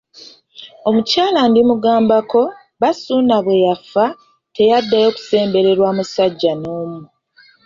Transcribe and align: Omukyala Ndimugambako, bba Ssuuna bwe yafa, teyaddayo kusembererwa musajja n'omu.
Omukyala 0.87 1.41
Ndimugambako, 1.49 2.41
bba 2.77 2.89
Ssuuna 2.95 3.35
bwe 3.43 3.55
yafa, 3.65 4.05
teyaddayo 4.55 5.09
kusembererwa 5.15 5.89
musajja 5.97 6.53
n'omu. 6.61 7.01